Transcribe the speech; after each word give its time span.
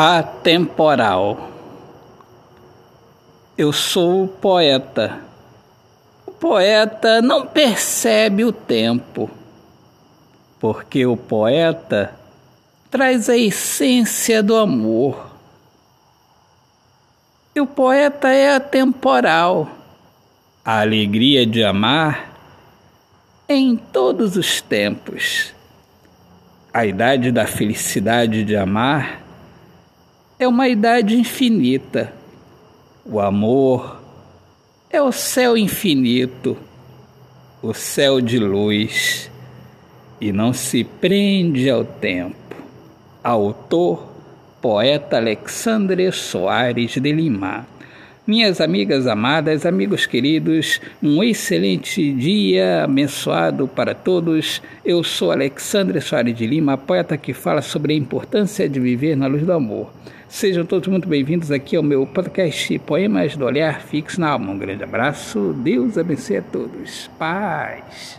atemporal. 0.00 1.50
Eu 3.56 3.70
sou 3.70 4.26
poeta. 4.26 5.20
O 6.26 6.30
poeta 6.30 7.20
não 7.20 7.46
percebe 7.46 8.42
o 8.42 8.50
tempo, 8.50 9.30
porque 10.58 11.04
o 11.04 11.18
poeta 11.18 12.14
traz 12.90 13.28
a 13.28 13.36
essência 13.36 14.42
do 14.42 14.56
amor. 14.56 15.30
E 17.54 17.60
o 17.60 17.66
poeta 17.66 18.28
é 18.28 18.54
atemporal. 18.54 19.68
A 20.64 20.80
alegria 20.80 21.44
de 21.44 21.62
amar 21.62 22.32
em 23.46 23.76
todos 23.76 24.36
os 24.38 24.62
tempos. 24.62 25.52
A 26.72 26.86
idade 26.86 27.30
da 27.30 27.46
felicidade 27.46 28.44
de 28.44 28.56
amar 28.56 29.29
é 30.40 30.48
uma 30.48 30.66
idade 30.66 31.14
infinita. 31.16 32.14
O 33.04 33.20
amor 33.20 34.00
é 34.88 35.00
o 35.02 35.12
céu 35.12 35.54
infinito, 35.54 36.56
o 37.62 37.74
céu 37.74 38.22
de 38.22 38.38
luz, 38.38 39.30
e 40.18 40.32
não 40.32 40.54
se 40.54 40.82
prende 40.82 41.68
ao 41.68 41.84
tempo. 41.84 42.56
Autor, 43.22 44.08
poeta 44.62 45.18
Alexandre 45.18 46.10
Soares 46.10 46.92
de 46.92 47.12
Lima. 47.12 47.66
Minhas 48.26 48.60
amigas 48.60 49.06
amadas, 49.06 49.64
amigos 49.64 50.04
queridos, 50.04 50.78
um 51.02 51.24
excelente 51.24 52.12
dia 52.12 52.84
abençoado 52.84 53.66
para 53.66 53.94
todos. 53.94 54.60
Eu 54.84 55.02
sou 55.02 55.32
Alexandre 55.32 56.02
Soares 56.02 56.36
de 56.36 56.46
Lima, 56.46 56.76
poeta 56.76 57.16
que 57.16 57.32
fala 57.32 57.62
sobre 57.62 57.94
a 57.94 57.96
importância 57.96 58.68
de 58.68 58.78
viver 58.78 59.16
na 59.16 59.26
luz 59.26 59.42
do 59.42 59.52
amor. 59.52 59.90
Sejam 60.28 60.66
todos 60.66 60.86
muito 60.88 61.08
bem-vindos 61.08 61.50
aqui 61.50 61.76
ao 61.76 61.82
meu 61.82 62.06
podcast 62.06 62.78
Poemas 62.80 63.36
do 63.36 63.46
Olhar 63.46 63.80
Fixo 63.80 64.20
na 64.20 64.28
Alma. 64.28 64.52
Um 64.52 64.58
grande 64.58 64.84
abraço, 64.84 65.54
Deus 65.58 65.96
abençoe 65.96 66.36
a 66.36 66.42
todos. 66.42 67.10
Paz. 67.18 68.18